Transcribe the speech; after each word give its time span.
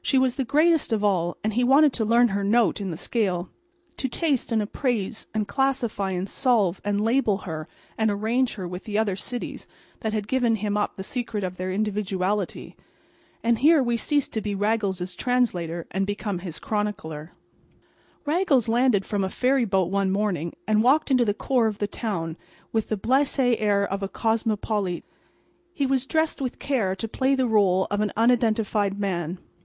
She 0.00 0.16
was 0.16 0.36
the 0.36 0.44
greatest 0.44 0.92
of 0.92 1.02
all; 1.02 1.38
and 1.42 1.54
he 1.54 1.64
wanted 1.64 1.92
to 1.94 2.04
learn 2.04 2.28
her 2.28 2.44
note 2.44 2.80
in 2.80 2.92
the 2.92 2.96
scale; 2.96 3.48
to 3.96 4.06
taste 4.08 4.52
and 4.52 4.62
appraise 4.62 5.26
and 5.34 5.48
classify 5.48 6.12
and 6.12 6.30
solve 6.30 6.80
and 6.84 7.00
label 7.00 7.38
her 7.38 7.66
and 7.98 8.08
arrange 8.08 8.54
her 8.54 8.68
with 8.68 8.84
the 8.84 8.96
other 8.96 9.16
cities 9.16 9.66
that 9.98 10.12
had 10.12 10.28
given 10.28 10.54
him 10.54 10.76
up 10.76 10.94
the 10.94 11.02
secret 11.02 11.42
of 11.42 11.56
their 11.56 11.72
individuality. 11.72 12.76
And 13.42 13.58
here 13.58 13.82
we 13.82 13.96
cease 13.96 14.28
to 14.28 14.40
be 14.40 14.54
Raggles's 14.54 15.16
translator 15.16 15.88
and 15.90 16.06
become 16.06 16.38
his 16.38 16.60
chronicler. 16.60 17.32
Raggles 18.24 18.68
landed 18.68 19.04
from 19.04 19.24
a 19.24 19.30
ferry 19.30 19.64
boat 19.64 19.90
one 19.90 20.12
morning 20.12 20.54
and 20.64 20.84
walked 20.84 21.10
into 21.10 21.24
the 21.24 21.34
core 21.34 21.66
of 21.66 21.78
the 21.78 21.88
town 21.88 22.36
with 22.72 22.88
the 22.88 22.96
blasé 22.96 23.56
air 23.58 23.82
of 23.84 24.00
a 24.00 24.08
cosmopolite. 24.08 25.02
He 25.74 25.86
was 25.86 26.06
dressed 26.06 26.40
with 26.40 26.60
care 26.60 26.94
to 26.94 27.08
play 27.08 27.34
the 27.34 27.48
rôle 27.48 27.88
of 27.90 28.00
an 28.00 28.12
"unidentified 28.16 28.96
man." 29.00 29.38